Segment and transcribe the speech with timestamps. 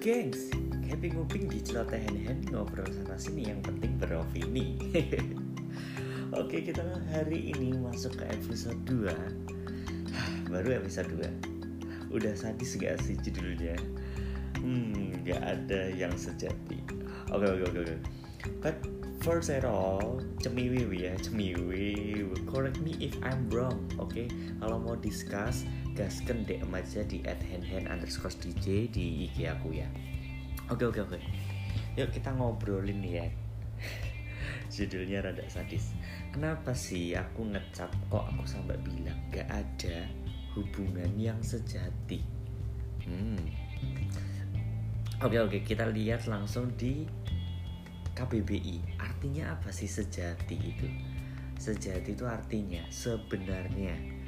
[0.00, 0.48] gengs,
[0.88, 4.80] happy nguping di celoteh hand ngobrol sana sini yang penting beropini.
[6.40, 6.80] Oke kita
[7.12, 13.76] hari ini masuk ke episode 2 Baru episode 2 Udah sadis gak sih judulnya?
[14.56, 16.80] Hmm gak ada yang sejati.
[17.34, 17.96] Oke oke oke oke.
[18.64, 18.80] But
[19.20, 24.16] first at all Cemiwi ya Cemiwi Correct me if I'm wrong Oke?
[24.16, 24.26] Okay?
[24.64, 29.88] Kalau mau discuss gasken DM aja di at handhand underscore DJ di IG aku ya.
[30.70, 31.18] Oke oke oke.
[31.98, 33.26] Yuk kita ngobrolin ya
[34.74, 35.92] judulnya rada sadis.
[36.30, 40.06] Kenapa sih aku ngecap kok aku sampai bilang gak ada
[40.54, 42.22] hubungan yang sejati?
[43.02, 43.42] Hmm.
[45.20, 45.58] Oke oke.
[45.66, 47.02] Kita lihat langsung di
[48.14, 50.86] KBBI artinya apa sih sejati itu?
[51.60, 54.19] Sejati itu artinya sebenarnya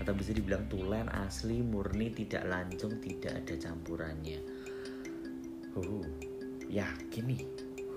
[0.00, 4.40] atau bisa dibilang tulen asli murni tidak lancung tidak ada campurannya.
[5.76, 6.04] Uh
[6.70, 7.42] yakin nih?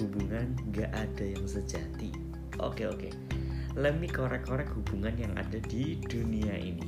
[0.02, 2.10] Hubungan gak ada yang sejati.
[2.58, 3.14] Oke oke.
[3.78, 6.86] Let me korek-korek hubungan yang ada di dunia ini.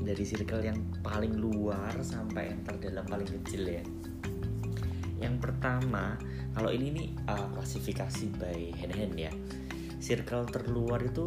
[0.00, 3.84] Dari circle yang paling luar sampai yang terdalam paling kecil ya.
[5.20, 6.16] Yang pertama
[6.54, 9.32] kalau ini nih uh, klasifikasi by hand hand ya.
[10.00, 11.26] Circle terluar itu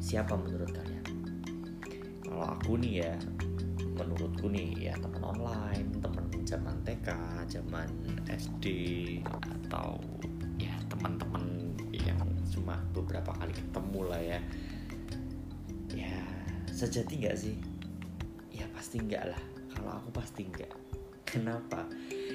[0.00, 0.93] siapa menurut kalian
[2.34, 3.14] kalau aku nih ya
[3.94, 7.08] menurutku nih ya teman online teman zaman TK
[7.46, 7.86] zaman
[8.26, 8.66] SD
[9.22, 10.02] atau
[10.58, 12.18] ya teman-teman yang
[12.50, 14.40] cuma beberapa kali ketemu lah ya.
[15.94, 16.18] Ya
[16.74, 17.54] sejati nggak sih?
[18.50, 19.42] Ya pasti nggak lah.
[19.70, 20.74] Kalau aku pasti nggak.
[21.30, 21.86] Kenapa?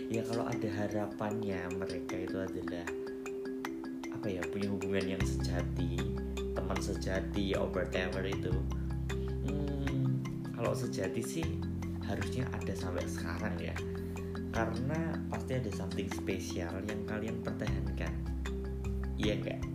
[0.08, 2.88] Ya kalau ada harapannya mereka itu adalah
[4.16, 6.00] apa ya punya hubungan yang sejati
[6.56, 8.56] teman sejati whatever itu
[10.70, 11.48] kalau sejati sih
[12.06, 13.74] harusnya ada sampai sekarang ya.
[14.54, 18.14] Karena pasti ada something spesial yang kalian pertahankan.
[19.18, 19.66] Iya enggak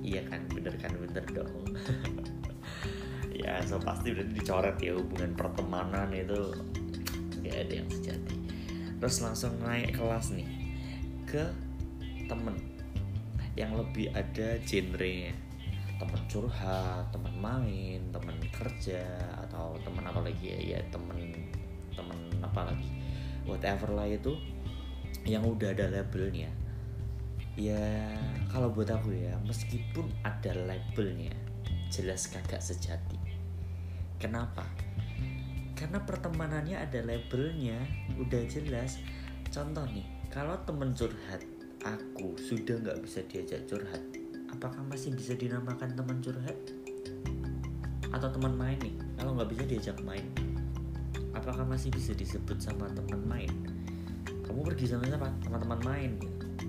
[0.00, 0.40] iya kan?
[0.48, 0.96] Bener kan?
[0.96, 1.52] Bener dong.
[3.36, 6.56] Ya so pasti udah dicoret ya hubungan pertemanan itu.
[7.44, 8.36] Nggak ada yang sejati.
[8.96, 10.48] Terus langsung naik kelas nih
[11.28, 11.52] ke
[12.32, 12.56] temen.
[13.60, 15.36] Yang lebih ada genrenya.
[16.00, 19.04] Teman curhat teman main teman kerja
[19.60, 21.20] atau teman apa lagi ya ya teman
[21.92, 22.88] teman apa lagi
[23.44, 24.32] whatever lah itu
[25.28, 26.48] yang udah ada labelnya.
[27.60, 28.08] Ya
[28.48, 31.36] kalau buat aku ya meskipun ada labelnya
[31.92, 33.20] jelas kagak sejati.
[34.16, 34.64] Kenapa?
[35.76, 37.84] Karena pertemanannya ada labelnya
[38.16, 38.96] udah jelas.
[39.52, 41.44] Contoh nih kalau temen curhat
[41.84, 44.00] aku sudah nggak bisa diajak curhat
[44.48, 46.56] apakah masih bisa dinamakan teman curhat?
[48.08, 50.24] Atau teman main nih kalau nggak bisa diajak main
[51.40, 53.52] apakah masih bisa disebut sama teman main?
[54.44, 55.32] Kamu pergi sama siapa?
[55.40, 56.12] Teman-teman main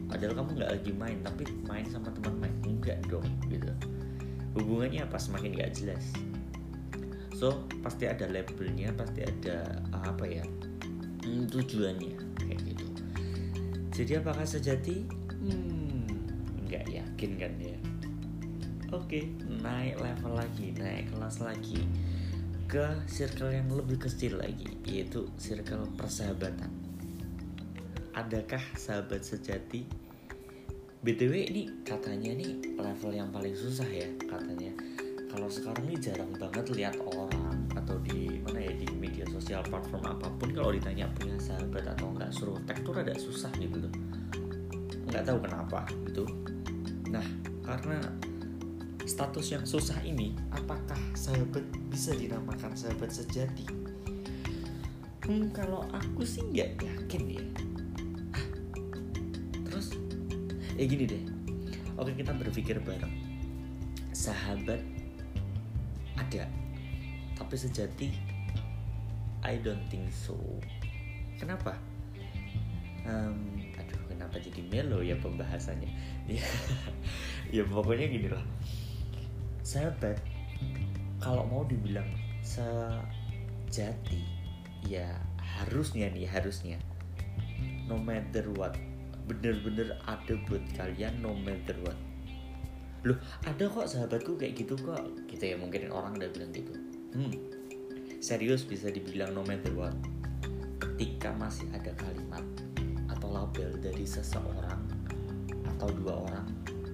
[0.08, 2.56] padahal kamu nggak lagi main tapi main sama teman main.
[2.64, 3.68] Enggak dong gitu.
[4.56, 5.20] Hubungannya apa?
[5.20, 6.06] Semakin nggak jelas.
[7.36, 10.46] So pasti ada labelnya pasti ada apa ya
[11.26, 12.14] hmm, tujuannya
[12.48, 12.86] kayak gitu.
[13.92, 15.04] Jadi apakah sejati?
[15.42, 16.06] Hmm,
[16.70, 17.78] nggak yakin kan ya?
[18.96, 21.84] Oke naik level lagi naik kelas lagi
[22.72, 26.72] ke circle yang lebih kecil lagi yaitu circle persahabatan.
[28.16, 29.84] Adakah sahabat sejati?
[31.04, 34.72] Btw ini katanya nih level yang paling susah ya katanya.
[35.28, 40.08] Kalau sekarang ini jarang banget lihat orang atau di mana ya di media sosial platform
[40.08, 43.94] apa pun kalau ditanya punya sahabat atau enggak suruh tag tuh rada susah gitu loh.
[45.12, 46.24] Nggak tahu kenapa gitu.
[47.12, 47.26] Nah,
[47.68, 48.00] karena
[49.12, 53.68] status yang susah ini, apakah sahabat bisa dinamakan sahabat sejati?
[55.28, 57.44] Hmm, kalau aku sih nggak yakin ya.
[59.68, 60.00] Terus,
[60.80, 61.24] ya gini deh.
[62.00, 63.12] Oke, kita berpikir bareng.
[64.16, 64.80] Sahabat
[66.16, 66.48] ada,
[67.36, 68.16] tapi sejati
[69.44, 70.40] I don't think so.
[71.36, 71.76] Kenapa?
[73.04, 75.92] Um, aduh, kenapa jadi melo ya pembahasannya?
[76.38, 76.46] ya
[77.52, 78.46] ya pokoknya gini lah
[79.72, 80.20] sahabat
[81.24, 82.12] kalau mau dibilang
[82.44, 84.20] sejati
[84.84, 85.08] ya
[85.40, 86.76] harusnya nih harusnya.
[87.88, 88.76] No matter what
[89.32, 91.96] bener-bener ada buat kalian no matter what.
[93.08, 93.16] Loh
[93.48, 95.08] ada kok sahabatku kayak gitu kok.
[95.32, 96.76] Gitu ya mungkin orang udah bilang gitu.
[97.16, 97.32] Hmm
[98.22, 99.96] serius bisa dibilang no matter what.
[100.84, 102.44] Ketika masih ada kalimat
[103.10, 104.84] atau label dari seseorang
[105.78, 106.48] atau dua orang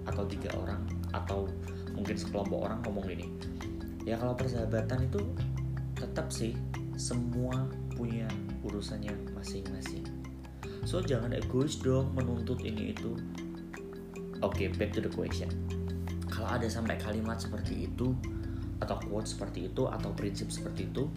[0.07, 0.79] atau tiga orang
[1.11, 1.51] atau
[1.97, 3.25] mungkin sekelompok orang ngomong gini
[4.07, 5.19] ya kalau persahabatan itu
[5.97, 6.53] tetap sih
[6.95, 8.25] semua punya
[8.65, 10.05] urusannya masing-masing.
[10.87, 13.19] So jangan egois dong menuntut ini itu.
[14.39, 15.49] Oke okay, back to the question.
[16.31, 18.13] Kalau ada sampai kalimat seperti itu
[18.79, 21.09] atau quote seperti itu atau prinsip seperti itu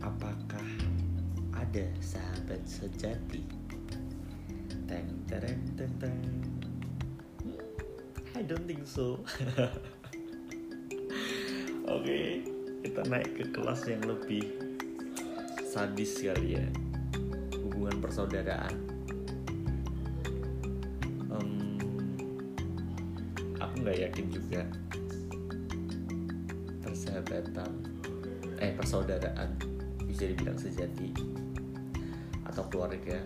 [0.00, 0.66] apakah
[1.52, 3.42] ada sahabat sejati?
[4.86, 6.18] Teng tereng teng teng
[8.36, 9.24] I don't think so.
[11.88, 12.44] Oke okay,
[12.84, 14.44] kita naik ke kelas yang lebih
[15.64, 16.66] sadis kali ya.
[17.64, 18.76] Hubungan persaudaraan.
[21.32, 21.80] Um,
[23.56, 24.68] aku nggak yakin juga
[26.84, 27.72] persahabatan
[28.60, 29.56] eh persaudaraan
[30.04, 31.08] bisa dibilang sejati
[32.44, 33.16] atau keluarga.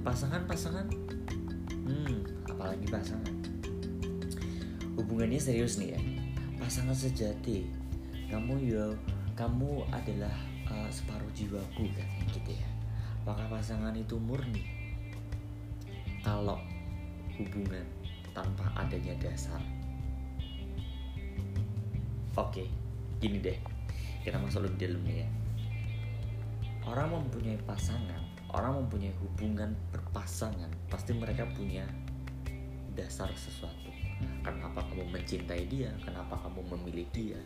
[0.00, 0.88] Pasangan-pasangan
[1.84, 3.34] hmm apalagi pasangan.
[4.94, 6.00] Hubungannya serius nih ya.
[6.62, 7.66] Pasangan sejati.
[8.30, 8.94] Kamu ya
[9.34, 10.32] kamu adalah
[10.70, 12.68] uh, separuh jiwaku kan gitu ya.
[13.26, 14.62] Apakah pasangan itu murni?
[16.22, 16.62] Kalau
[17.34, 17.84] hubungan
[18.30, 19.60] tanpa adanya dasar.
[22.38, 22.70] Oke
[23.18, 23.58] gini deh.
[24.22, 25.28] Kita masuk lebih dalam ya.
[26.86, 31.82] Orang mempunyai pasangan orang mempunyai hubungan berpasangan pasti mereka punya
[32.94, 33.90] dasar sesuatu.
[34.46, 35.90] Kenapa kamu mencintai dia?
[36.00, 37.40] Kenapa kamu memilih dia?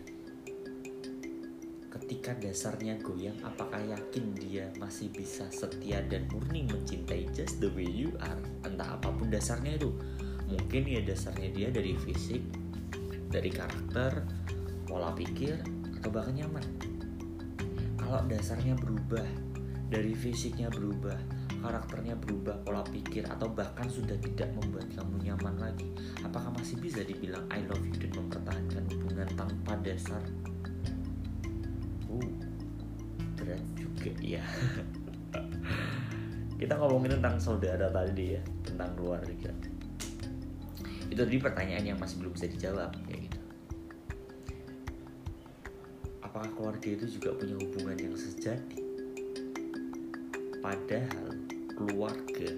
[1.89, 7.89] Ketika dasarnya goyang apakah yakin dia masih bisa setia dan murni mencintai just the way
[7.89, 8.41] you are?
[8.63, 9.91] Entah apa pun dasarnya itu.
[10.49, 12.45] Mungkin ya dasarnya dia dari fisik
[13.29, 14.25] dari karakter
[14.89, 15.61] pola pikir
[16.01, 16.65] atau bahkan nyaman.
[17.97, 19.25] Kalau dasarnya berubah
[19.89, 21.17] dari fisiknya berubah
[21.59, 25.89] karakternya berubah pola pikir atau bahkan sudah tidak membuat kamu nyaman lagi?
[26.23, 30.23] Apakah masih bisa dibilang I love you dan mempertahankan hubungan tanpa dasar?
[32.09, 32.49] Uh
[33.39, 34.43] berat juga ya.
[36.61, 39.51] Kita ngomongin tentang saudara tadi ya tentang keluarga.
[41.09, 43.41] Itu tadi pertanyaan yang masih belum bisa dijawab ya gitu.
[46.21, 48.85] Apakah keluarga itu juga punya hubungan yang sejati?
[50.59, 51.28] Padahal
[51.79, 52.51] keluarga.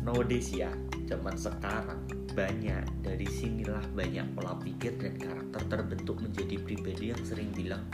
[0.00, 0.72] Nowadays ya
[1.04, 2.00] zaman sekarang
[2.32, 7.84] banyak dari sinilah banyak pola pikir dan karakter terbentuk menjadi pribadi yang sering bilang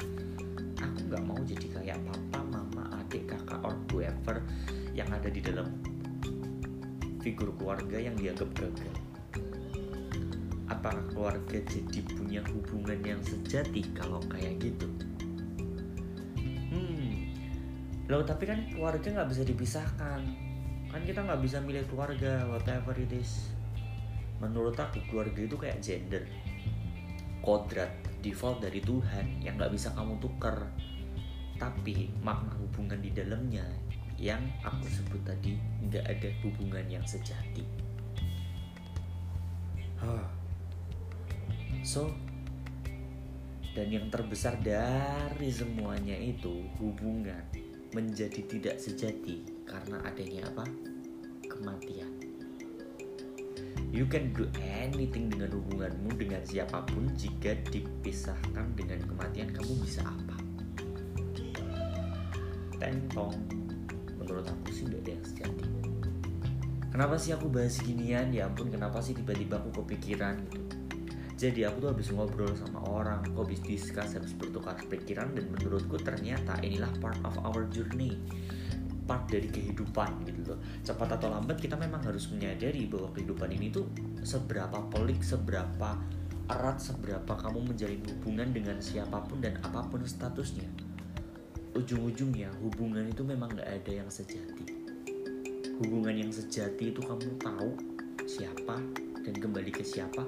[0.78, 4.38] aku nggak mau jadi kayak papa mama adik kakak or whoever
[4.94, 5.74] yang ada di dalam
[7.18, 8.94] figur keluarga yang dianggap gagal.
[10.70, 14.86] Apakah keluarga jadi punya hubungan yang sejati kalau kayak gitu
[18.04, 20.20] loh tapi kan keluarga nggak bisa dipisahkan.
[20.92, 23.48] Kan kita nggak bisa milih keluarga whatever it is.
[24.44, 26.24] Menurut aku keluarga itu kayak gender.
[27.40, 30.68] Kodrat default dari Tuhan yang nggak bisa kamu tuker.
[31.56, 33.64] Tapi makna hubungan di dalamnya
[34.20, 35.56] yang aku sebut tadi
[35.88, 37.64] nggak ada hubungan yang sejati.
[40.04, 40.26] Huh.
[41.80, 42.12] so
[43.72, 47.40] dan yang terbesar dari semuanya itu hubungan
[47.94, 50.66] menjadi tidak sejati karena adanya apa
[51.46, 52.10] kematian
[53.94, 60.02] You can do anything dengan hubunganmu dengan siapa pun jika dipisahkan dengan kematian kamu bisa
[60.02, 60.34] apa?
[62.82, 63.38] Tentong,
[64.18, 65.66] menurut aku sih gak ada yang sejati.
[66.90, 68.34] Kenapa sih aku bahas ginian?
[68.34, 70.83] Ya ampun, kenapa sih tiba-tiba aku kepikiran gitu?
[71.44, 76.00] Jadi aku tuh habis ngobrol sama orang, aku habis discuss, habis bertukar pikiran dan menurutku
[76.00, 78.16] ternyata inilah part of our journey.
[79.04, 80.58] Part dari kehidupan gitu loh.
[80.80, 83.84] Cepat atau lambat kita memang harus menyadari bahwa kehidupan ini tuh
[84.24, 86.00] seberapa pelik seberapa
[86.48, 90.72] erat seberapa kamu menjalin hubungan dengan siapa pun dan apa pun statusnya.
[91.76, 94.64] Ujung-ujungnya hubungan itu memang gak ada yang sejati.
[95.76, 97.76] Hubungan yang sejati itu kamu tahu
[98.24, 98.80] siapa
[99.20, 100.24] dan kembali ke siapa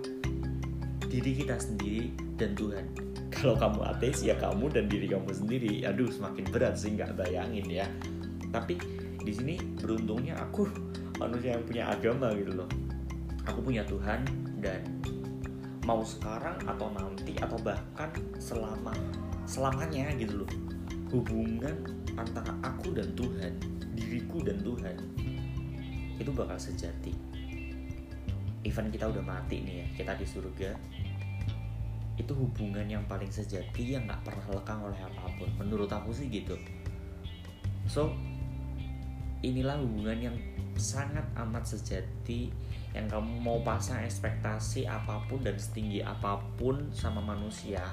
[1.06, 2.86] diri kita sendiri dan Tuhan.
[3.30, 5.84] Kalau kamu ateis ya kamu dan diri kamu sendiri.
[5.86, 7.86] Aduh semakin berat sih nggak bayangin ya.
[8.50, 8.78] Tapi
[9.22, 10.66] di sini beruntungnya aku
[11.18, 12.68] manusia yang punya agama gitu loh.
[13.46, 14.26] Aku punya Tuhan
[14.58, 14.82] dan
[15.86, 18.10] mau sekarang atau nanti atau bahkan
[18.42, 18.94] selama
[19.46, 20.50] selamanya gitu loh.
[21.14, 21.86] Hubungan
[22.18, 23.52] antara aku dan Tuhan
[23.94, 24.96] diriku dan Tuhan
[26.16, 27.12] itu bakal sejati
[28.66, 30.70] even kita udah mati nih ya kita di surga
[32.16, 35.48] itu hubungan yang paling sejati yang nggak pernah lekang oleh apa pun.
[35.60, 36.56] Menurut aku sih gitu.
[37.84, 38.08] So
[39.44, 40.36] inilah hubungan yang
[40.80, 42.48] sangat amat sejati
[42.96, 47.84] yang kamu mau pasang ekspektasi apa pun dan setinggi apa pun sama manusia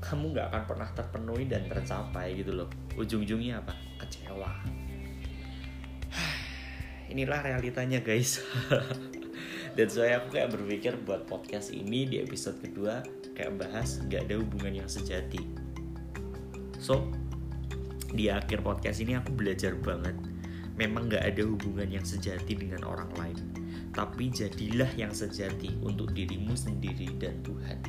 [0.00, 2.68] kamu nggak akan pernah terpenuhi dan tercapai gitu loh.
[2.96, 3.76] Ujung-ujungnya apa?
[4.00, 4.52] Kecewa.
[7.12, 8.40] Inilah realitanya guys
[9.80, 13.00] dan saya aku kayak berpikir buat podcast ini di episode kedua
[13.32, 15.40] kayak bahas nggak ada hubungan yang sejati.
[16.76, 17.08] So
[18.12, 20.12] di akhir podcast ini aku belajar banget.
[20.76, 23.40] Memang nggak ada hubungan yang sejati dengan orang lain.
[23.96, 27.80] Tapi jadilah yang sejati untuk dirimu sendiri dan Tuhan.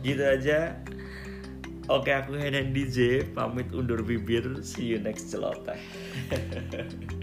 [0.00, 0.80] Gitu aja.
[1.92, 4.48] Oke aku Henan DJ pamit undur bibir.
[4.64, 5.76] See you next celoteh